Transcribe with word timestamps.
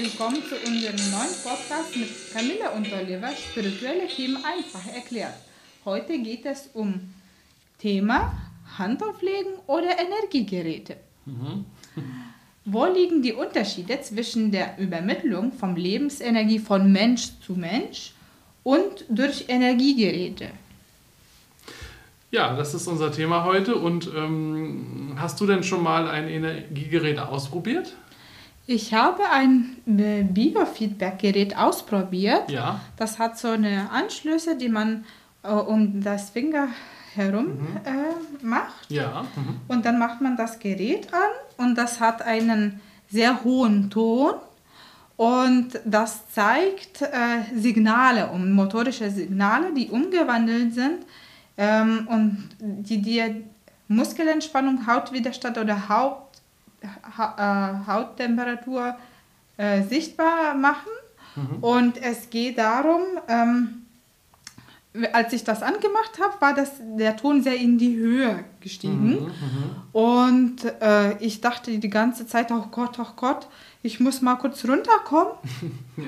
willkommen 0.00 0.40
zu 0.44 0.54
unserem 0.54 0.94
neuen 1.10 1.34
Podcast 1.42 1.96
mit 1.96 2.08
Camilla 2.32 2.70
und 2.70 2.86
Oliver, 2.92 3.30
spirituelle 3.30 4.06
Themen 4.06 4.36
einfach 4.36 4.86
erklärt. 4.94 5.34
Heute 5.84 6.16
geht 6.20 6.46
es 6.46 6.70
um 6.72 7.12
Thema 7.80 8.32
Handauflegen 8.78 9.54
oder 9.66 9.88
Energiegeräte. 9.98 10.98
Mhm. 11.26 11.64
Wo 12.64 12.86
liegen 12.86 13.22
die 13.22 13.32
Unterschiede 13.32 14.00
zwischen 14.00 14.52
der 14.52 14.78
Übermittlung 14.78 15.50
von 15.50 15.74
Lebensenergie 15.74 16.60
von 16.60 16.92
Mensch 16.92 17.30
zu 17.44 17.54
Mensch 17.54 18.12
und 18.62 19.04
durch 19.08 19.46
Energiegeräte? 19.48 20.50
Ja, 22.30 22.54
das 22.54 22.72
ist 22.72 22.86
unser 22.86 23.10
Thema 23.10 23.42
heute. 23.44 23.74
Und 23.74 24.08
ähm, 24.16 25.14
hast 25.16 25.40
du 25.40 25.46
denn 25.46 25.64
schon 25.64 25.82
mal 25.82 26.08
ein 26.08 26.28
Energiegerät 26.28 27.18
ausprobiert? 27.18 27.96
Ich 28.70 28.92
habe 28.92 29.22
ein 29.30 29.78
äh, 29.86 30.22
Biofeedback-Gerät 30.24 31.56
ausprobiert. 31.56 32.50
Ja. 32.50 32.82
Das 32.98 33.18
hat 33.18 33.38
so 33.38 33.48
eine 33.48 33.90
Anschlüsse, 33.90 34.58
die 34.58 34.68
man 34.68 35.06
äh, 35.42 35.48
um 35.48 36.02
das 36.02 36.28
Finger 36.28 36.68
herum 37.14 37.46
mhm. 37.46 37.76
äh, 37.86 38.44
macht. 38.44 38.90
Ja. 38.90 39.22
Mhm. 39.34 39.60
Und 39.68 39.86
dann 39.86 39.98
macht 39.98 40.20
man 40.20 40.36
das 40.36 40.58
Gerät 40.58 41.08
an 41.14 41.66
und 41.66 41.78
das 41.78 41.98
hat 41.98 42.20
einen 42.20 42.78
sehr 43.08 43.42
hohen 43.42 43.88
Ton 43.88 44.34
und 45.16 45.80
das 45.86 46.28
zeigt 46.28 47.00
äh, 47.00 47.08
Signale, 47.54 48.28
um 48.28 48.52
motorische 48.52 49.10
Signale, 49.10 49.72
die 49.72 49.88
umgewandelt 49.88 50.74
sind 50.74 51.06
ähm, 51.56 52.06
und 52.10 52.50
die 52.60 53.00
dir 53.00 53.34
Muskelentspannung, 53.88 54.86
Hautwiderstand 54.86 55.56
oder 55.56 55.88
Haut 55.88 56.27
ha 57.16 57.82
äh, 57.84 57.90
Hauttemperatur 57.90 58.96
äh, 59.56 59.82
sichtbar 59.82 60.54
machen. 60.54 60.90
Mhm. 61.36 61.62
Und 61.62 62.02
es 62.02 62.30
geht 62.30 62.58
darum, 62.58 63.02
ähm, 63.28 63.86
als 65.12 65.32
ich 65.32 65.44
das 65.44 65.62
angemacht 65.62 66.18
habe, 66.20 66.40
war 66.40 66.54
das, 66.54 66.72
der 66.80 67.16
Ton 67.16 67.42
sehr 67.42 67.56
in 67.56 67.78
die 67.78 67.96
Höhe 67.96 68.44
gestiegen. 68.60 69.10
Mhm, 69.10 69.24
mhm. 69.26 69.30
und 69.92 70.64
äh, 70.80 71.16
ich 71.18 71.40
dachte 71.40 71.78
die 71.78 71.90
ganze 71.90 72.26
Zeit, 72.26 72.50
oh 72.50 72.66
Gott, 72.70 72.98
oh 72.98 73.06
Gott, 73.16 73.48
ich 73.82 74.00
muss 74.00 74.22
mal 74.22 74.36
kurz 74.36 74.64
runterkommen. 74.64 75.32
ja. 75.96 76.04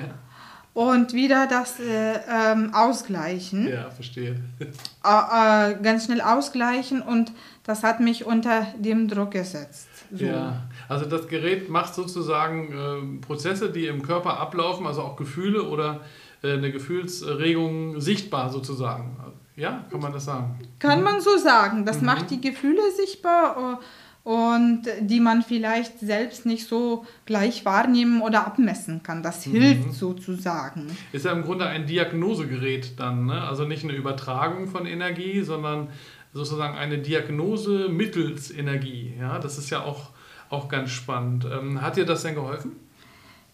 Und 0.73 1.11
wieder 1.13 1.47
das 1.47 1.81
äh, 1.81 2.19
ähm, 2.29 2.73
ausgleichen. 2.73 3.67
Ja, 3.67 3.89
verstehe. 3.89 4.37
Äh, 5.03 5.71
äh, 5.71 5.81
ganz 5.81 6.05
schnell 6.05 6.21
ausgleichen 6.21 7.01
und 7.01 7.31
das 7.63 7.81
hat 7.81 7.99
mich 8.01 8.23
unter 8.23 8.67
dem 8.77 9.07
Druck 9.07 9.31
gesetzt. 9.31 9.87
So. 10.13 10.25
Ja, 10.25 10.63
also 10.89 11.05
das 11.05 11.27
Gerät 11.27 11.69
macht 11.69 11.95
sozusagen 11.95 13.21
äh, 13.21 13.25
Prozesse, 13.25 13.71
die 13.71 13.87
im 13.87 14.01
Körper 14.01 14.39
ablaufen, 14.39 14.85
also 14.85 15.01
auch 15.01 15.15
Gefühle 15.15 15.63
oder 15.63 16.01
äh, 16.43 16.53
eine 16.53 16.71
Gefühlsregung 16.71 18.01
sichtbar 18.01 18.49
sozusagen. 18.49 19.15
Ja, 19.55 19.85
kann 19.89 20.01
man 20.01 20.11
das 20.11 20.25
sagen? 20.25 20.59
Kann 20.79 21.03
man 21.03 21.21
so 21.21 21.37
sagen. 21.37 21.85
Das 21.85 21.99
mhm. 21.99 22.07
macht 22.07 22.31
die 22.31 22.41
Gefühle 22.41 22.81
sichtbar 22.95 23.79
äh, 23.79 24.29
und 24.29 24.83
die 24.99 25.19
man 25.19 25.41
vielleicht 25.41 25.99
selbst 25.99 26.45
nicht 26.45 26.67
so 26.67 27.05
gleich 27.25 27.65
wahrnehmen 27.65 28.21
oder 28.21 28.45
abmessen 28.45 29.01
kann. 29.03 29.23
Das 29.23 29.45
mhm. 29.45 29.51
hilft 29.51 29.93
sozusagen. 29.93 30.95
Ist 31.11 31.25
ja 31.25 31.31
im 31.31 31.43
Grunde 31.43 31.65
ein 31.65 31.85
Diagnosegerät 31.85 32.99
dann, 32.99 33.27
ne? 33.27 33.41
also 33.43 33.65
nicht 33.65 33.83
eine 33.83 33.93
Übertragung 33.93 34.67
von 34.67 34.85
Energie, 34.85 35.41
sondern 35.41 35.89
sozusagen 36.33 36.77
eine 36.77 36.97
Diagnose 36.97 37.89
mittels 37.89 38.51
Energie. 38.51 39.13
Ja, 39.19 39.39
das 39.39 39.57
ist 39.57 39.69
ja 39.69 39.83
auch, 39.83 40.09
auch 40.49 40.69
ganz 40.69 40.91
spannend. 40.91 41.45
Ähm, 41.45 41.81
hat 41.81 41.97
dir 41.97 42.05
das 42.05 42.23
denn 42.23 42.35
geholfen? 42.35 42.75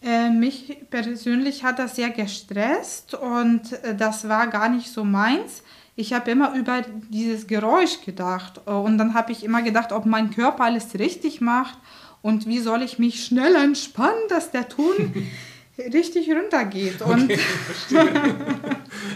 Äh, 0.02 0.30
mich 0.30 0.78
persönlich 0.90 1.64
hat 1.64 1.80
das 1.80 1.96
sehr 1.96 2.12
gestresst 2.12 3.16
und 3.16 3.74
äh, 3.84 3.96
das 3.96 4.30
war 4.30 4.48
gar 4.48 4.70
nicht 4.70 4.90
so 4.90 5.04
meins. 5.04 5.64
Ich 5.96 6.14
habe 6.14 6.30
immer 6.30 6.54
über 6.54 6.84
dieses 7.10 7.48
Geräusch 7.48 8.02
gedacht 8.06 8.62
und 8.68 9.00
dann 9.00 9.16
habe 9.16 9.32
ich 9.32 9.44
immer 9.44 9.64
gedacht, 9.64 9.92
ob 9.92 10.06
mein 10.06 10.30
Körper 10.30 10.66
alles 10.66 10.94
richtig 11.00 11.42
macht 11.42 11.80
und 12.22 12.46
wie 12.46 12.60
soll 12.60 12.84
ich 12.84 13.00
mich 13.00 13.26
schnell 13.26 13.56
entspannen, 13.56 14.22
dass 14.30 14.52
der 14.52 14.70
Ton 14.70 14.94
richtig 15.78 16.30
runtergeht. 16.30 17.02
Und 17.02 17.24
okay, 17.24 17.38
verstehe. 17.38 18.00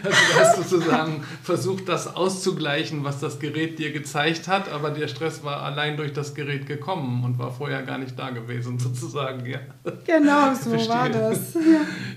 also 0.04 0.18
du 0.34 0.40
hast 0.40 0.58
sozusagen 0.58 1.24
versucht, 1.44 1.90
das 1.90 2.16
auszugleichen, 2.16 3.04
was 3.04 3.20
das 3.20 3.40
Gerät 3.40 3.80
dir 3.80 3.92
gezeigt 3.92 4.48
hat, 4.48 4.72
aber 4.72 4.92
der 4.92 5.08
Stress 5.08 5.44
war 5.44 5.64
allein 5.64 5.98
durch 5.98 6.14
das 6.14 6.36
Gerät 6.36 6.68
gekommen 6.68 7.24
und 7.24 7.40
war 7.40 7.52
vorher 7.52 7.84
gar 7.84 7.98
nicht 7.98 8.18
da 8.18 8.30
gewesen, 8.30 8.78
sozusagen. 8.80 9.46
Ja. 9.46 9.60
Genau, 10.06 10.54
so 10.54 10.70
verstehe. 10.72 10.90
war 10.90 11.10
das. 11.10 11.58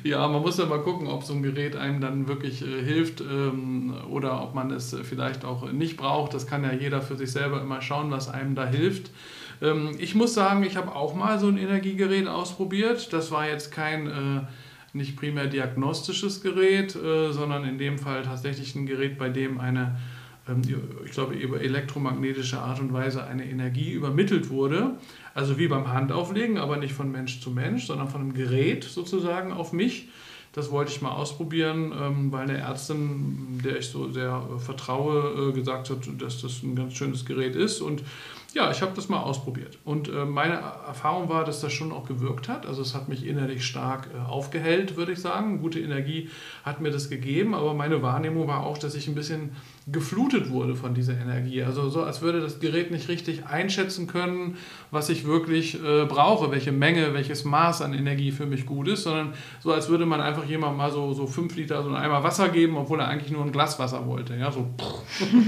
Ja. 0.03 0.29
man 0.29 0.43
muss 0.43 0.59
ja 0.59 0.67
mal 0.67 0.81
gucken, 0.81 1.07
ob 1.09 1.25
so 1.25 1.33
ein 1.33 1.43
Gerät 1.43 1.77
einem 1.77 2.01
dann 2.01 2.29
wirklich 2.29 2.61
äh, 2.63 2.85
hilft 2.85 3.21
ähm, 3.23 3.95
oder 4.11 4.43
ob 4.43 4.55
man 4.55 4.71
es 4.71 4.95
vielleicht 5.03 5.45
auch 5.45 5.71
nicht 5.73 5.97
braucht. 5.97 6.35
Das 6.35 6.47
kann 6.47 6.63
ja 6.63 6.73
jeder 6.73 7.01
für 7.01 7.17
sich 7.17 7.33
selber 7.33 7.61
immer 7.63 7.81
schauen, 7.81 8.11
was 8.11 8.29
einem 8.29 8.55
da 8.55 8.67
hilft. 8.67 9.11
Ähm, 9.63 9.97
ich 9.99 10.15
muss 10.15 10.35
sagen, 10.35 10.63
ich 10.65 10.77
habe 10.77 10.95
auch 10.95 11.15
mal 11.15 11.39
so 11.39 11.49
ein 11.49 11.59
Energiegerät 11.59 12.27
ausprobiert. 12.27 13.13
Das 13.13 13.31
war 13.31 13.49
jetzt 13.49 13.73
kein 13.73 14.07
äh, 14.07 14.41
nicht 14.95 15.17
primär 15.17 15.47
diagnostisches 15.47 16.41
Gerät, 16.41 16.95
äh, 16.97 17.33
sondern 17.33 17.65
in 17.65 17.79
dem 17.79 17.99
Fall 17.99 18.23
tatsächlich 18.23 18.75
ein 18.75 18.87
Gerät, 18.87 19.19
bei 19.19 19.29
dem 19.29 19.59
eine, 19.59 19.99
ähm, 20.49 20.63
ich 21.05 21.11
glaube, 21.11 21.35
über 21.35 21.61
elektromagnetische 21.61 22.61
Art 22.61 22.81
und 22.81 22.93
Weise 22.93 23.25
eine 23.25 23.45
Energie 23.45 23.93
übermittelt 23.93 24.51
wurde. 24.51 24.93
Also 25.35 25.59
wie 25.59 25.67
beim 25.67 25.93
Handauflegen, 25.93 26.59
aber 26.59 26.77
nicht 26.77 26.95
von 26.95 27.11
Mensch 27.11 27.41
zu 27.41 27.51
Mensch, 27.51 27.87
sondern 27.87 28.09
von 28.09 28.21
einem 28.21 28.35
Gerät 28.35 28.85
sozusagen 28.85 29.53
auf 29.53 29.73
mich. 29.73 30.09
Das 30.53 30.71
wollte 30.71 30.93
ich 30.93 31.03
mal 31.03 31.11
ausprobieren, 31.11 31.93
ähm, 32.01 32.31
weil 32.31 32.43
eine 32.43 32.59
Ärztin, 32.59 33.61
der 33.65 33.79
ich 33.79 33.89
so 33.89 34.13
sehr 34.13 34.41
vertraue, 34.59 35.51
äh, 35.51 35.53
gesagt 35.53 35.91
hat, 35.91 36.09
dass 36.19 36.43
das 36.43 36.63
ein 36.63 36.77
ganz 36.77 36.95
schönes 36.95 37.25
Gerät 37.25 37.57
ist. 37.57 37.81
Und 37.81 38.05
ja, 38.55 38.71
ich 38.71 38.83
habe 38.83 38.93
das 38.95 39.09
mal 39.09 39.21
ausprobiert. 39.21 39.79
Und 39.85 40.09
äh, 40.09 40.25
meine 40.25 40.55
Erfahrung 40.55 41.29
war, 41.29 41.45
dass 41.45 41.61
das 41.61 41.73
schon 41.73 41.91
auch 41.91 42.07
gewirkt 42.07 42.49
hat. 42.49 42.67
Also 42.67 42.83
es 42.83 42.95
hat 42.95 43.09
mich 43.09 43.27
innerlich 43.27 43.67
stark 43.67 44.09
äh, 44.15 44.31
aufgehellt, 44.31 44.97
würde 44.97 45.11
ich 45.11 45.21
sagen. 45.21 45.61
Gute 45.61 45.81
Energie 45.81 46.31
hat 46.63 46.81
mir 46.81 46.93
das 46.93 47.11
gegeben, 47.11 47.55
aber 47.55 47.75
meine 47.75 48.01
Wahrnehmung 48.01 48.47
war 48.47 48.65
auch, 48.65 48.79
dass 48.79 48.95
ich 48.95 49.09
ein 49.09 49.17
bisschen 49.17 49.57
geflutet 49.87 50.51
wurde 50.51 50.77
von 50.77 50.95
dieser 50.95 51.19
Energie. 51.19 51.63
Also 51.63 51.89
so, 51.91 52.05
als 52.05 52.23
würde 52.23 52.41
das 52.41 52.61
Gerät 52.61 52.91
nicht 52.93 53.09
richtig 53.09 53.45
einschätzen 53.45 54.07
können, 54.07 54.57
was 54.93 55.09
ich 55.09 55.27
wirklich 55.27 55.75
äh, 55.83 56.07
brauche, 56.07 56.53
welche 56.53 56.73
Menge, 56.73 57.13
welches 57.13 57.45
Maß 57.45 57.83
an 57.83 57.93
Energie 57.93 58.31
für 58.31 58.47
mich 58.47 58.67
gut 58.67 58.87
ist, 58.87 59.03
sondern 59.03 59.35
so, 59.61 59.73
als 59.73 59.89
würde 59.89 60.07
man 60.07 60.21
einfach 60.21 60.45
jemand 60.45 60.79
mal 60.79 60.93
so, 60.93 61.13
so 61.13 61.27
fünf 61.27 61.57
Liter, 61.57 61.83
so 61.83 61.89
ein 61.89 61.97
Eimer 61.97 62.23
Wasser 62.23 62.49
geben, 62.49 62.77
obwohl 62.77 63.01
er 63.01 63.09
eigentlich 63.09 63.33
nur 63.33 63.43
ein 63.45 63.53
Glas 63.53 63.79
Wasser 63.81 64.07
wollte. 64.07 64.37
Ja, 64.37 64.53
so. 64.53 64.71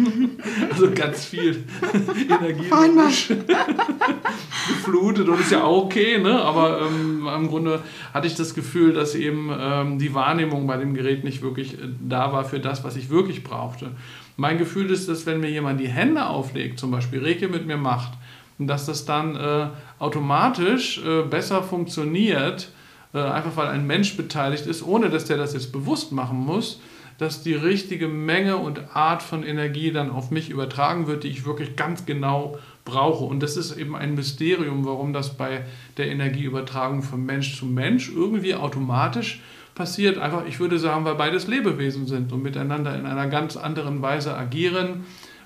also 0.70 0.90
ganz 0.92 1.24
viel 1.24 1.64
Energie 2.28 2.68
geflutet 4.68 5.28
und 5.28 5.40
ist 5.40 5.52
ja 5.52 5.64
auch 5.64 5.84
okay, 5.84 6.18
ne? 6.18 6.40
aber 6.40 6.80
ähm, 6.80 7.28
im 7.28 7.48
Grunde 7.48 7.80
hatte 8.12 8.26
ich 8.26 8.34
das 8.34 8.54
Gefühl, 8.54 8.92
dass 8.92 9.14
eben 9.14 9.50
ähm, 9.58 9.98
die 9.98 10.14
Wahrnehmung 10.14 10.66
bei 10.66 10.76
dem 10.76 10.94
Gerät 10.94 11.24
nicht 11.24 11.42
wirklich 11.42 11.74
äh, 11.74 11.88
da 12.00 12.32
war 12.32 12.44
für 12.44 12.60
das, 12.60 12.84
was 12.84 12.96
ich 12.96 13.10
wirklich 13.10 13.44
brauchte. 13.44 13.90
Mein 14.36 14.58
Gefühl 14.58 14.90
ist, 14.90 15.08
dass 15.08 15.26
wenn 15.26 15.40
mir 15.40 15.50
jemand 15.50 15.80
die 15.80 15.88
Hände 15.88 16.26
auflegt, 16.26 16.78
zum 16.78 16.90
Beispiel 16.90 17.24
Reiki 17.24 17.48
mit 17.48 17.66
mir 17.66 17.76
macht, 17.76 18.12
dass 18.58 18.86
das 18.86 19.04
dann 19.04 19.36
äh, 19.36 19.68
automatisch 19.98 21.02
äh, 21.04 21.22
besser 21.22 21.62
funktioniert, 21.62 22.70
äh, 23.14 23.18
einfach 23.18 23.56
weil 23.56 23.68
ein 23.68 23.86
Mensch 23.86 24.16
beteiligt 24.16 24.66
ist, 24.66 24.86
ohne 24.86 25.10
dass 25.10 25.26
der 25.26 25.36
das 25.36 25.52
jetzt 25.52 25.72
bewusst 25.72 26.12
machen 26.12 26.38
muss, 26.38 26.80
dass 27.18 27.42
die 27.42 27.54
richtige 27.54 28.08
Menge 28.08 28.56
und 28.56 28.94
Art 28.94 29.22
von 29.22 29.42
Energie 29.42 29.90
dann 29.90 30.10
auf 30.10 30.30
mich 30.30 30.50
übertragen 30.50 31.06
wird, 31.06 31.24
die 31.24 31.28
ich 31.28 31.46
wirklich 31.46 31.76
ganz 31.76 32.04
genau 32.04 32.58
brauche. 32.84 33.24
Und 33.24 33.42
das 33.42 33.56
ist 33.56 33.76
eben 33.76 33.96
ein 33.96 34.14
Mysterium, 34.14 34.84
warum 34.84 35.12
das 35.12 35.36
bei 35.36 35.64
der 35.96 36.08
Energieübertragung 36.08 37.02
von 37.02 37.24
Mensch 37.24 37.58
zu 37.58 37.66
Mensch 37.66 38.10
irgendwie 38.14 38.54
automatisch 38.54 39.40
passiert. 39.74 40.18
Einfach, 40.18 40.46
ich 40.46 40.60
würde 40.60 40.78
sagen, 40.78 41.04
weil 41.04 41.14
beides 41.14 41.46
Lebewesen 41.46 42.06
sind 42.06 42.32
und 42.32 42.42
miteinander 42.42 42.98
in 42.98 43.06
einer 43.06 43.28
ganz 43.28 43.56
anderen 43.56 44.02
Weise 44.02 44.36
agieren 44.36 45.04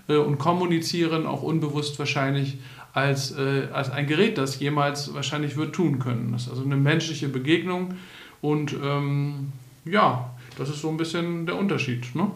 äh, 0.08 0.17
und 0.17 0.38
kommunizieren, 0.38 1.26
auch 1.26 1.43
unbewusst 1.43 1.99
wahrscheinlich, 1.99 2.58
als, 2.93 3.32
äh, 3.32 3.69
als 3.72 3.90
ein 3.90 4.06
Gerät 4.06 4.38
das 4.38 4.58
jemals 4.58 5.14
wahrscheinlich 5.14 5.56
wird 5.56 5.75
tun 5.75 5.99
können. 5.99 6.32
Das 6.32 6.43
ist 6.43 6.50
also 6.50 6.64
eine 6.64 6.76
menschliche 6.76 7.28
Begegnung 7.28 7.94
und 8.40 8.75
ähm, 8.82 9.52
ja, 9.84 10.31
das 10.60 10.68
ist 10.68 10.82
so 10.82 10.90
ein 10.90 10.98
bisschen 10.98 11.46
der 11.46 11.56
Unterschied. 11.56 12.14
Ne? 12.14 12.30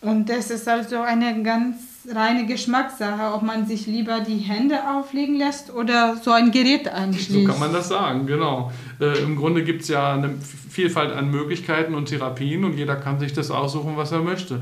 Und 0.00 0.30
das 0.30 0.50
ist 0.50 0.66
also 0.66 1.00
eine 1.02 1.42
ganz 1.42 1.76
reine 2.10 2.46
Geschmackssache, 2.46 3.34
ob 3.34 3.42
man 3.42 3.66
sich 3.66 3.86
lieber 3.86 4.20
die 4.20 4.38
Hände 4.38 4.76
auflegen 4.88 5.36
lässt 5.36 5.72
oder 5.74 6.16
so 6.16 6.30
ein 6.30 6.50
Gerät 6.50 6.88
anschließt. 6.88 7.32
So 7.32 7.44
kann 7.44 7.60
man 7.60 7.72
das 7.74 7.88
sagen, 7.88 8.26
genau. 8.26 8.72
Äh, 9.00 9.18
Im 9.22 9.36
Grunde 9.36 9.64
gibt 9.64 9.82
es 9.82 9.88
ja 9.88 10.14
eine 10.14 10.30
Vielfalt 10.70 11.12
an 11.12 11.30
Möglichkeiten 11.30 11.94
und 11.94 12.06
Therapien 12.06 12.64
und 12.64 12.74
jeder 12.74 12.96
kann 12.96 13.20
sich 13.20 13.34
das 13.34 13.50
aussuchen, 13.50 13.98
was 13.98 14.12
er 14.12 14.22
möchte. 14.22 14.60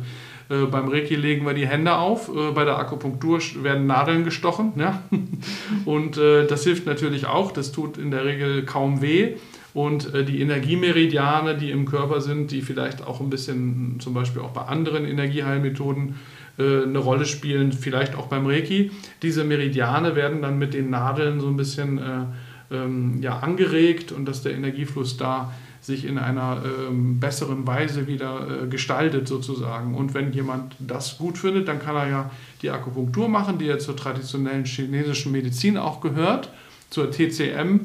Äh, 0.50 0.64
beim 0.64 0.88
Reiki 0.88 1.14
legen 1.14 1.46
wir 1.46 1.54
die 1.54 1.68
Hände 1.68 1.94
auf, 1.94 2.28
äh, 2.28 2.50
bei 2.52 2.64
der 2.64 2.78
Akupunktur 2.78 3.38
werden 3.62 3.86
Nadeln 3.86 4.24
gestochen. 4.24 4.72
Ja? 4.76 5.00
Und 5.84 6.18
äh, 6.18 6.46
das 6.46 6.64
hilft 6.64 6.86
natürlich 6.86 7.26
auch, 7.26 7.52
das 7.52 7.72
tut 7.72 7.98
in 7.98 8.10
der 8.10 8.24
Regel 8.24 8.64
kaum 8.64 9.00
weh 9.00 9.36
Und 9.74 10.14
äh, 10.14 10.24
die 10.24 10.40
Energiemeridiane, 10.40 11.58
die 11.58 11.70
im 11.70 11.84
Körper 11.84 12.20
sind, 12.20 12.52
die 12.52 12.62
vielleicht 12.62 13.04
auch 13.04 13.20
ein 13.20 13.28
bisschen 13.28 13.96
zum 13.98 14.14
Beispiel 14.14 14.40
auch 14.40 14.52
bei 14.52 14.62
anderen 14.62 15.04
Energieheilmethoden 15.04 16.14
äh, 16.58 16.84
eine 16.84 16.98
Rolle 16.98 17.26
spielen, 17.26 17.72
vielleicht 17.72 18.14
auch 18.14 18.28
beim 18.28 18.46
Reiki. 18.46 18.92
Diese 19.22 19.42
Meridiane 19.42 20.14
werden 20.14 20.40
dann 20.40 20.58
mit 20.58 20.74
den 20.74 20.90
Nadeln 20.90 21.40
so 21.40 21.48
ein 21.48 21.56
bisschen 21.56 21.98
äh, 21.98 22.74
ähm, 22.74 23.20
ja, 23.20 23.40
angeregt 23.40 24.12
und 24.12 24.26
dass 24.26 24.42
der 24.42 24.54
Energiefluss 24.54 25.16
da 25.16 25.52
sich 25.80 26.06
in 26.06 26.18
einer 26.18 26.62
ähm, 26.64 27.20
besseren 27.20 27.66
Weise 27.66 28.06
wieder 28.06 28.62
äh, 28.62 28.66
gestaltet 28.68 29.28
sozusagen. 29.28 29.94
Und 29.94 30.14
wenn 30.14 30.32
jemand 30.32 30.76
das 30.78 31.18
gut 31.18 31.36
findet, 31.36 31.68
dann 31.68 31.78
kann 31.78 31.96
er 31.96 32.08
ja 32.08 32.30
die 32.62 32.70
Akupunktur 32.70 33.28
machen, 33.28 33.58
die 33.58 33.66
ja 33.66 33.78
zur 33.78 33.96
traditionellen 33.96 34.64
chinesischen 34.64 35.32
Medizin 35.32 35.76
auch 35.76 36.00
gehört, 36.00 36.48
zur 36.88 37.10
TCM, 37.10 37.80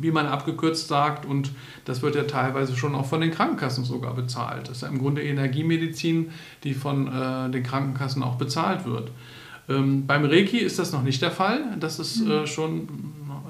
wie 0.00 0.10
man 0.10 0.26
abgekürzt 0.26 0.88
sagt. 0.88 1.26
Und 1.26 1.50
das 1.84 2.02
wird 2.02 2.14
ja 2.14 2.24
teilweise 2.24 2.76
schon 2.76 2.94
auch 2.94 3.06
von 3.06 3.20
den 3.20 3.30
Krankenkassen 3.30 3.84
sogar 3.84 4.14
bezahlt. 4.14 4.68
Das 4.68 4.78
ist 4.78 4.82
ja 4.82 4.88
im 4.88 4.98
Grunde 4.98 5.22
Energiemedizin, 5.22 6.30
die 6.64 6.74
von 6.74 7.06
äh, 7.06 7.50
den 7.50 7.62
Krankenkassen 7.62 8.22
auch 8.22 8.36
bezahlt 8.36 8.84
wird. 8.84 9.10
Ähm, 9.68 10.06
beim 10.06 10.24
Reiki 10.24 10.58
ist 10.58 10.78
das 10.78 10.92
noch 10.92 11.02
nicht 11.02 11.22
der 11.22 11.30
Fall, 11.30 11.76
dass 11.78 11.98
es 11.98 12.26
äh, 12.26 12.46
schon 12.46 12.88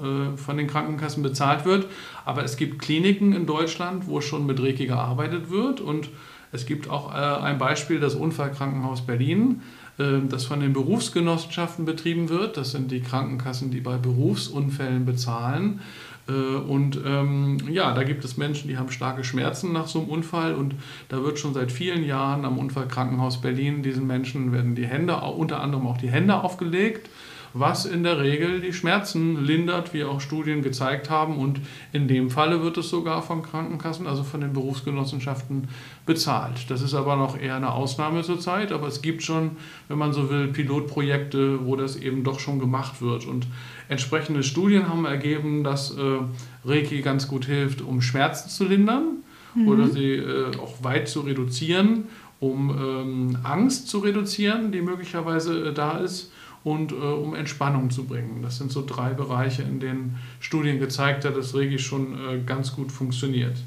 äh, 0.01 0.37
von 0.37 0.57
den 0.57 0.67
Krankenkassen 0.67 1.23
bezahlt 1.23 1.65
wird. 1.65 1.87
Aber 2.25 2.43
es 2.43 2.57
gibt 2.57 2.79
Kliniken 2.79 3.33
in 3.33 3.45
Deutschland, 3.45 4.07
wo 4.07 4.21
schon 4.21 4.45
mit 4.45 4.61
Reiki 4.61 4.85
gearbeitet 4.85 5.49
wird. 5.49 5.81
Und 5.81 6.09
es 6.51 6.65
gibt 6.65 6.89
auch 6.89 7.13
äh, 7.13 7.17
ein 7.17 7.57
Beispiel, 7.57 7.99
das 7.99 8.15
Unfallkrankenhaus 8.15 9.01
Berlin, 9.01 9.61
das 9.97 10.45
von 10.45 10.59
den 10.59 10.73
Berufsgenossenschaften 10.73 11.85
betrieben 11.85 12.29
wird. 12.29 12.57
Das 12.57 12.71
sind 12.71 12.91
die 12.91 13.01
Krankenkassen, 13.01 13.69
die 13.69 13.81
bei 13.81 13.97
Berufsunfällen 13.97 15.05
bezahlen. 15.05 15.81
Äh, 16.27 16.31
und 16.31 16.99
ähm, 17.05 17.57
ja, 17.69 17.93
da 17.93 18.03
gibt 18.03 18.23
es 18.23 18.37
Menschen, 18.37 18.67
die 18.67 18.77
haben 18.77 18.91
starke 18.91 19.23
Schmerzen 19.23 19.73
nach 19.73 19.87
so 19.87 19.99
einem 19.99 20.09
Unfall 20.09 20.55
und 20.55 20.75
da 21.09 21.23
wird 21.23 21.39
schon 21.39 21.53
seit 21.53 21.71
vielen 21.71 22.03
Jahren 22.03 22.45
am 22.45 22.57
Unfallkrankenhaus 22.57 23.41
Berlin 23.41 23.83
diesen 23.83 24.07
Menschen 24.07 24.51
werden 24.51 24.75
die 24.75 24.85
Hände, 24.85 25.15
unter 25.17 25.61
anderem 25.61 25.87
auch 25.87 25.97
die 25.97 26.09
Hände 26.09 26.35
aufgelegt 26.35 27.09
was 27.53 27.85
in 27.85 28.03
der 28.03 28.19
Regel 28.19 28.61
die 28.61 28.73
Schmerzen 28.73 29.43
lindert, 29.43 29.93
wie 29.93 30.03
auch 30.03 30.21
Studien 30.21 30.61
gezeigt 30.61 31.09
haben. 31.09 31.37
Und 31.37 31.59
in 31.91 32.07
dem 32.07 32.29
Falle 32.29 32.63
wird 32.63 32.77
es 32.77 32.89
sogar 32.89 33.21
von 33.21 33.43
Krankenkassen, 33.43 34.07
also 34.07 34.23
von 34.23 34.41
den 34.41 34.53
Berufsgenossenschaften, 34.53 35.67
bezahlt. 36.05 36.69
Das 36.69 36.81
ist 36.81 36.93
aber 36.93 37.15
noch 37.15 37.37
eher 37.37 37.55
eine 37.55 37.73
Ausnahme 37.73 38.23
zurzeit, 38.23 38.71
aber 38.71 38.87
es 38.87 39.01
gibt 39.01 39.23
schon, 39.23 39.51
wenn 39.87 39.97
man 39.97 40.13
so 40.13 40.29
will, 40.29 40.47
Pilotprojekte, 40.47 41.65
wo 41.65 41.75
das 41.75 41.95
eben 41.95 42.23
doch 42.23 42.39
schon 42.39 42.59
gemacht 42.59 43.01
wird. 43.01 43.25
Und 43.25 43.47
entsprechende 43.89 44.43
Studien 44.43 44.87
haben 44.87 45.05
ergeben, 45.05 45.63
dass 45.63 45.91
äh, 45.91 46.19
Reiki 46.65 47.01
ganz 47.01 47.27
gut 47.27 47.45
hilft, 47.45 47.81
um 47.81 48.01
Schmerzen 48.01 48.49
zu 48.49 48.65
lindern 48.65 49.23
mhm. 49.55 49.67
oder 49.67 49.87
sie 49.87 50.13
äh, 50.13 50.55
auch 50.57 50.83
weit 50.83 51.09
zu 51.09 51.21
reduzieren, 51.21 52.05
um 52.39 52.69
ähm, 52.69 53.37
Angst 53.43 53.87
zu 53.87 53.99
reduzieren, 53.99 54.71
die 54.71 54.81
möglicherweise 54.81 55.69
äh, 55.69 55.73
da 55.73 55.97
ist 55.97 56.31
und 56.63 56.91
äh, 56.91 56.95
um 56.95 57.35
Entspannung 57.35 57.89
zu 57.89 58.05
bringen. 58.05 58.41
Das 58.41 58.57
sind 58.57 58.71
so 58.71 58.83
drei 58.85 59.13
Bereiche, 59.13 59.63
in 59.63 59.79
denen 59.79 60.17
Studien 60.39 60.79
gezeigt 60.79 61.25
haben, 61.25 61.35
dass 61.35 61.55
Regi 61.55 61.79
schon 61.79 62.13
äh, 62.13 62.39
ganz 62.45 62.75
gut 62.75 62.91
funktioniert. 62.91 63.57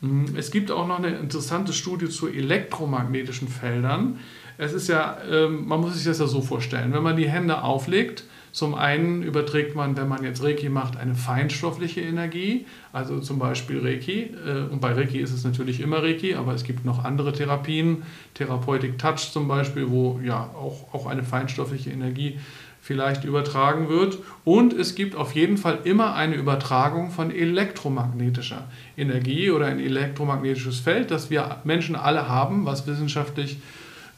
Mhm. 0.00 0.36
Es 0.36 0.50
gibt 0.50 0.70
auch 0.70 0.86
noch 0.86 0.98
eine 0.98 1.16
interessante 1.16 1.72
Studie 1.72 2.08
zu 2.08 2.28
elektromagnetischen 2.28 3.48
Feldern. 3.48 4.18
Es 4.56 4.72
ist 4.72 4.88
ja, 4.88 5.18
äh, 5.30 5.48
man 5.48 5.80
muss 5.80 5.94
sich 5.94 6.04
das 6.04 6.18
ja 6.18 6.26
so 6.26 6.42
vorstellen, 6.42 6.92
wenn 6.92 7.02
man 7.02 7.16
die 7.16 7.28
Hände 7.28 7.62
auflegt, 7.62 8.24
zum 8.58 8.74
einen 8.74 9.22
überträgt 9.22 9.76
man, 9.76 9.96
wenn 9.96 10.08
man 10.08 10.24
jetzt 10.24 10.42
Reiki 10.42 10.68
macht, 10.68 10.96
eine 10.96 11.14
feinstoffliche 11.14 12.00
Energie, 12.00 12.66
also 12.92 13.20
zum 13.20 13.38
Beispiel 13.38 13.78
Reiki. 13.78 14.34
Äh, 14.44 14.72
und 14.72 14.80
bei 14.80 14.94
Reiki 14.94 15.20
ist 15.20 15.30
es 15.30 15.44
natürlich 15.44 15.80
immer 15.80 16.02
Reiki, 16.02 16.34
aber 16.34 16.54
es 16.54 16.64
gibt 16.64 16.84
noch 16.84 17.04
andere 17.04 17.32
Therapien, 17.32 18.02
Therapeutic 18.34 18.98
Touch 18.98 19.30
zum 19.30 19.46
Beispiel, 19.46 19.90
wo 19.90 20.18
ja 20.24 20.50
auch, 20.56 20.92
auch 20.92 21.06
eine 21.06 21.22
feinstoffliche 21.22 21.90
Energie 21.90 22.40
vielleicht 22.80 23.22
übertragen 23.22 23.88
wird. 23.88 24.18
Und 24.42 24.72
es 24.72 24.96
gibt 24.96 25.14
auf 25.14 25.36
jeden 25.36 25.56
Fall 25.56 25.78
immer 25.84 26.16
eine 26.16 26.34
Übertragung 26.34 27.12
von 27.12 27.30
elektromagnetischer 27.30 28.66
Energie 28.96 29.52
oder 29.52 29.66
ein 29.66 29.78
elektromagnetisches 29.78 30.80
Feld, 30.80 31.12
das 31.12 31.30
wir 31.30 31.58
Menschen 31.62 31.94
alle 31.94 32.28
haben, 32.28 32.66
was 32.66 32.88
wissenschaftlich 32.88 33.58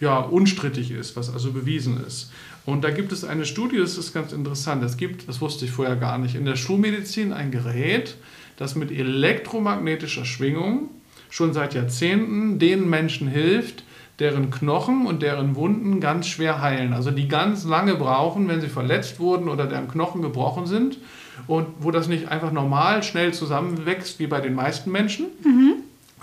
ja, 0.00 0.18
unstrittig 0.18 0.90
ist, 0.90 1.16
was 1.16 1.32
also 1.32 1.52
bewiesen 1.52 2.02
ist. 2.04 2.32
Und 2.66 2.84
da 2.84 2.90
gibt 2.90 3.12
es 3.12 3.24
eine 3.24 3.44
Studie, 3.44 3.78
das 3.78 3.98
ist 3.98 4.12
ganz 4.12 4.32
interessant. 4.32 4.82
Es 4.82 4.96
gibt, 4.96 5.28
das 5.28 5.40
wusste 5.40 5.64
ich 5.64 5.70
vorher 5.70 5.96
gar 5.96 6.18
nicht, 6.18 6.34
in 6.34 6.44
der 6.44 6.56
Schulmedizin 6.56 7.32
ein 7.32 7.50
Gerät, 7.50 8.16
das 8.56 8.74
mit 8.74 8.90
elektromagnetischer 8.90 10.24
Schwingung 10.24 10.88
schon 11.30 11.52
seit 11.52 11.74
Jahrzehnten 11.74 12.58
den 12.58 12.88
Menschen 12.90 13.28
hilft, 13.28 13.84
deren 14.18 14.50
Knochen 14.50 15.06
und 15.06 15.22
deren 15.22 15.56
Wunden 15.56 15.98
ganz 16.00 16.26
schwer 16.26 16.60
heilen. 16.60 16.92
Also 16.92 17.10
die 17.10 17.26
ganz 17.26 17.64
lange 17.64 17.94
brauchen, 17.94 18.48
wenn 18.48 18.60
sie 18.60 18.68
verletzt 18.68 19.18
wurden 19.18 19.48
oder 19.48 19.66
deren 19.66 19.88
Knochen 19.88 20.20
gebrochen 20.20 20.66
sind. 20.66 20.98
Und 21.46 21.66
wo 21.80 21.90
das 21.90 22.06
nicht 22.06 22.28
einfach 22.28 22.52
normal 22.52 23.02
schnell 23.02 23.32
zusammenwächst 23.32 24.18
wie 24.18 24.26
bei 24.26 24.42
den 24.42 24.54
meisten 24.54 24.92
Menschen, 24.92 25.26
mhm. 25.42 25.69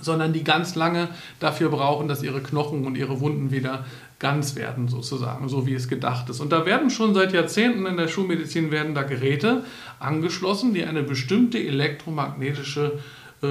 Sondern 0.02 0.34
die 0.34 0.44
ganz 0.44 0.76
lange 0.76 1.10
dafür 1.40 1.70
brauchen, 1.70 2.08
dass 2.08 2.24
ihre 2.24 2.42
Knochen 2.42 2.86
und 2.86 2.96
ihre 2.96 3.20
Wunden 3.20 3.52
wieder 3.52 3.86
ganz 4.20 4.56
werden 4.56 4.88
sozusagen, 4.88 5.48
so 5.48 5.68
wie 5.68 5.76
es 5.76 5.88
gedacht 5.88 6.30
ist. 6.30 6.40
Und 6.40 6.52
da 6.52 6.66
werden 6.66 6.90
schon 6.90 7.14
seit 7.14 7.34
Jahrzehnten 7.34 7.86
in 7.86 7.98
der 7.98 8.08
Schulmedizin 8.08 8.72
werden 8.72 8.96
da 8.96 9.04
Geräte 9.04 9.64
angeschlossen, 10.00 10.74
die 10.74 10.86
eine 10.86 11.04
bestimmte 11.04 11.60
elektromagnetische 11.60 13.00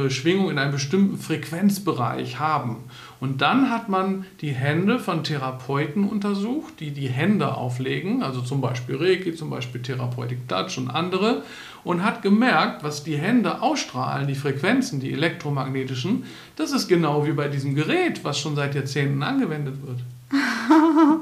Schwingung 0.09 0.51
in 0.51 0.59
einem 0.59 0.73
bestimmten 0.73 1.17
Frequenzbereich 1.17 2.41
haben. 2.41 2.85
Und 3.21 3.41
dann 3.41 3.71
hat 3.71 3.89
man 3.89 4.27
die 4.41 4.51
Hände 4.51 4.99
von 4.99 5.23
Therapeuten 5.23 6.05
untersucht, 6.09 6.81
die 6.81 6.91
die 6.91 7.09
Hände 7.09 7.55
auflegen, 7.55 8.23
also 8.23 8.41
zum 8.41 8.61
Beispiel 8.61 8.97
Reiki, 8.97 9.35
zum 9.35 9.49
Beispiel 9.49 9.81
Therapeutic 9.81 10.49
Touch 10.49 10.77
und 10.77 10.91
andere, 10.91 11.43
und 11.85 12.05
hat 12.05 12.23
gemerkt, 12.23 12.83
was 12.83 13.05
die 13.05 13.17
Hände 13.17 13.63
ausstrahlen, 13.63 14.27
die 14.27 14.35
Frequenzen, 14.35 14.99
die 14.99 15.13
elektromagnetischen, 15.13 16.25
das 16.57 16.73
ist 16.73 16.89
genau 16.89 17.25
wie 17.25 17.33
bei 17.33 17.47
diesem 17.47 17.77
Gerät, 17.77 18.25
was 18.25 18.41
schon 18.41 18.57
seit 18.57 18.75
Jahrzehnten 18.75 19.23
angewendet 19.23 19.77
wird. 19.87 20.01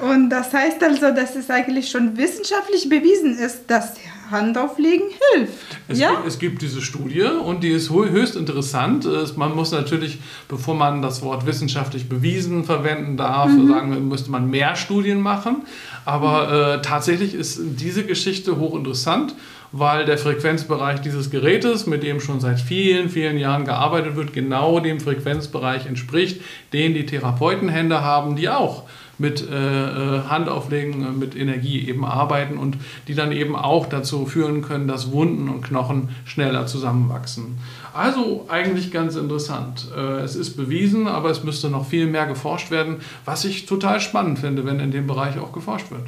Und 0.00 0.30
das 0.30 0.52
heißt 0.52 0.82
also, 0.82 1.14
dass 1.14 1.36
es 1.36 1.48
eigentlich 1.48 1.90
schon 1.90 2.16
wissenschaftlich 2.16 2.88
bewiesen 2.88 3.38
ist, 3.38 3.62
dass 3.68 3.94
Handauflegen 4.30 5.06
hilft. 5.32 5.78
Es, 5.86 5.98
ja? 5.98 6.10
gibt, 6.10 6.26
es 6.26 6.38
gibt 6.38 6.62
diese 6.62 6.80
Studie 6.80 7.22
und 7.22 7.62
die 7.62 7.68
ist 7.68 7.90
höchst 7.90 8.36
interessant. 8.36 9.06
Man 9.36 9.54
muss 9.54 9.70
natürlich, 9.70 10.18
bevor 10.48 10.74
man 10.74 11.02
das 11.02 11.22
Wort 11.22 11.46
wissenschaftlich 11.46 12.08
bewiesen 12.08 12.64
verwenden 12.64 13.16
darf, 13.16 13.50
mhm. 13.50 13.68
sagen, 13.68 14.08
müsste 14.08 14.30
man 14.30 14.48
mehr 14.48 14.76
Studien 14.76 15.20
machen. 15.20 15.62
Aber 16.04 16.76
äh, 16.76 16.82
tatsächlich 16.82 17.34
ist 17.34 17.60
diese 17.78 18.04
Geschichte 18.04 18.58
hochinteressant 18.58 19.34
weil 19.76 20.04
der 20.04 20.18
Frequenzbereich 20.18 21.00
dieses 21.00 21.30
Gerätes, 21.30 21.86
mit 21.86 22.04
dem 22.04 22.20
schon 22.20 22.38
seit 22.38 22.60
vielen, 22.60 23.08
vielen 23.08 23.38
Jahren 23.38 23.64
gearbeitet 23.64 24.14
wird, 24.14 24.32
genau 24.32 24.78
dem 24.78 25.00
Frequenzbereich 25.00 25.86
entspricht, 25.86 26.40
den 26.72 26.94
die 26.94 27.06
Therapeutenhände 27.06 28.00
haben, 28.00 28.36
die 28.36 28.48
auch 28.48 28.84
mit 29.18 29.44
äh, 29.48 29.54
äh 29.54 30.22
Handauflegen, 30.28 31.04
äh, 31.04 31.10
mit 31.10 31.36
Energie 31.36 31.88
eben 31.88 32.04
arbeiten 32.04 32.56
und 32.56 32.76
die 33.08 33.16
dann 33.16 33.32
eben 33.32 33.56
auch 33.56 33.86
dazu 33.86 34.26
führen 34.26 34.62
können, 34.62 34.86
dass 34.86 35.10
Wunden 35.10 35.48
und 35.48 35.62
Knochen 35.62 35.73
schneller 36.24 36.66
zusammenwachsen. 36.66 37.58
Also 37.92 38.46
eigentlich 38.48 38.92
ganz 38.92 39.16
interessant. 39.16 39.86
Äh, 39.96 40.20
es 40.20 40.36
ist 40.36 40.56
bewiesen, 40.56 41.06
aber 41.06 41.30
es 41.30 41.44
müsste 41.44 41.68
noch 41.68 41.86
viel 41.86 42.06
mehr 42.06 42.26
geforscht 42.26 42.70
werden, 42.70 42.96
was 43.24 43.44
ich 43.44 43.66
total 43.66 44.00
spannend 44.00 44.38
finde, 44.38 44.64
wenn 44.64 44.80
in 44.80 44.90
dem 44.90 45.06
Bereich 45.06 45.38
auch 45.38 45.52
geforscht 45.52 45.90
wird. 45.90 46.06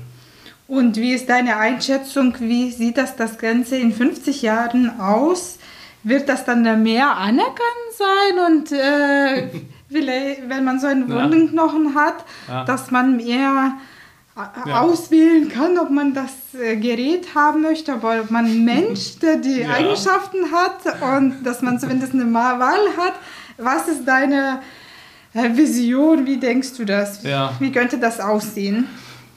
Und 0.69 0.97
wie 0.97 1.13
ist 1.13 1.29
deine 1.29 1.59
Einschätzung? 1.59 2.35
Wie 2.41 2.71
sieht 2.71 2.97
das, 2.97 3.15
das 3.17 3.39
Ganze 3.39 3.77
in 3.77 3.93
50 3.93 4.43
Jahren 4.43 4.99
aus? 5.01 5.59
Wird 6.03 6.29
das 6.29 6.45
dann 6.45 6.83
mehr 6.83 7.17
anerkannt 7.17 7.57
sein 7.93 8.47
und 8.47 8.73
äh, 8.73 9.49
wenn 10.49 10.65
man 10.65 10.81
so 10.81 10.87
einen 10.87 11.09
Wundenknochen 11.09 11.95
hat, 11.95 12.25
ja. 12.49 12.65
dass 12.65 12.91
man 12.91 13.17
mehr 13.17 13.75
ja. 14.67 14.81
auswählen 14.81 15.49
kann, 15.49 15.79
ob 15.79 15.91
man 15.91 16.13
das 16.15 16.55
äh, 16.55 16.77
Gerät 16.77 17.35
haben 17.35 17.63
möchte, 17.63 17.95
aber 17.95 18.21
ob 18.21 18.31
man 18.31 18.65
Mensch, 18.65 19.19
der 19.21 19.37
die 19.37 19.61
ja. 19.61 19.71
Eigenschaften 19.71 20.53
hat 20.53 20.81
und 21.03 21.43
dass 21.45 21.63
man 21.63 21.81
zumindest 21.81 22.13
eine 22.13 22.33
Wahl 22.33 22.87
hat. 22.99 23.15
Was 23.57 23.89
ist 23.89 24.07
deine 24.07 24.61
äh, 25.33 25.57
Vision? 25.57 26.27
Wie 26.27 26.37
denkst 26.37 26.77
du 26.77 26.85
das? 26.85 27.25
Wie 27.25 27.73
könnte 27.73 27.99
das 27.99 28.21
aussehen? 28.21 28.87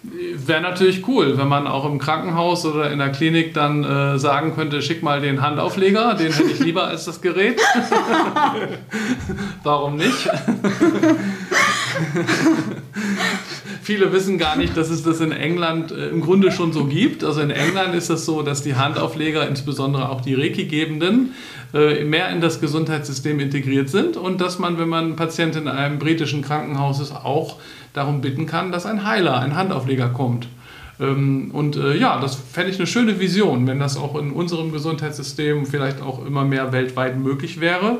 Wäre 0.01 0.61
natürlich 0.61 1.05
cool, 1.09 1.37
wenn 1.37 1.49
man 1.49 1.67
auch 1.67 1.83
im 1.85 1.99
Krankenhaus 1.99 2.65
oder 2.65 2.89
in 2.89 2.99
der 2.99 3.11
Klinik 3.11 3.53
dann 3.53 3.83
äh, 3.83 4.17
sagen 4.17 4.55
könnte, 4.55 4.81
schick 4.81 5.03
mal 5.03 5.19
den 5.19 5.41
Handaufleger, 5.41 6.13
den 6.13 6.31
hätte 6.31 6.49
ich 6.49 6.59
lieber 6.59 6.85
als 6.85 7.03
das 7.03 7.19
Gerät. 7.19 7.59
Warum 9.63 9.97
nicht? 9.97 10.29
viele 13.81 14.11
wissen 14.11 14.37
gar 14.37 14.55
nicht, 14.55 14.75
dass 14.77 14.89
es 14.89 15.03
das 15.03 15.21
in 15.21 15.31
England 15.31 15.91
äh, 15.91 16.09
im 16.09 16.21
Grunde 16.21 16.51
schon 16.51 16.73
so 16.73 16.85
gibt. 16.85 17.23
Also 17.23 17.41
in 17.41 17.51
England 17.51 17.95
ist 17.95 18.09
es 18.09 18.25
so, 18.25 18.41
dass 18.41 18.61
die 18.63 18.75
Handaufleger, 18.75 19.47
insbesondere 19.47 20.09
auch 20.09 20.21
die 20.21 20.35
Reiki-Gebenden, 20.35 21.33
äh, 21.73 22.03
mehr 22.03 22.29
in 22.29 22.41
das 22.41 22.61
Gesundheitssystem 22.61 23.39
integriert 23.39 23.89
sind 23.89 24.17
und 24.17 24.41
dass 24.41 24.59
man, 24.59 24.79
wenn 24.79 24.89
man 24.89 25.15
Patient 25.15 25.55
in 25.55 25.67
einem 25.67 25.99
britischen 25.99 26.41
Krankenhaus 26.41 26.99
ist, 26.99 27.11
auch 27.11 27.57
darum 27.93 28.21
bitten 28.21 28.45
kann, 28.45 28.71
dass 28.71 28.85
ein 28.85 29.05
Heiler, 29.05 29.39
ein 29.39 29.55
Handaufleger 29.55 30.09
kommt. 30.09 30.47
Ähm, 30.99 31.51
und 31.53 31.75
äh, 31.75 31.95
ja, 31.95 32.19
das 32.19 32.35
fände 32.35 32.71
ich 32.71 32.77
eine 32.77 32.87
schöne 32.87 33.19
Vision, 33.19 33.67
wenn 33.67 33.79
das 33.79 33.97
auch 33.97 34.19
in 34.19 34.31
unserem 34.31 34.71
Gesundheitssystem 34.71 35.65
vielleicht 35.65 36.01
auch 36.01 36.25
immer 36.25 36.43
mehr 36.43 36.71
weltweit 36.71 37.17
möglich 37.17 37.59
wäre. 37.59 37.99